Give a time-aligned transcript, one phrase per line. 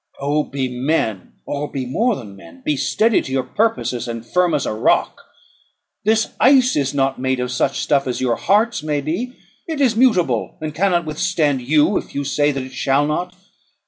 [0.19, 0.43] Oh!
[0.45, 2.63] be men, or be more than men.
[2.65, 5.21] Be steady to your purposes, and firm as a rock.
[6.05, 9.35] This ice is not made of such stuff as your hearts may be;
[9.67, 13.35] it is mutable, and cannot withstand you, if you say that it shall not.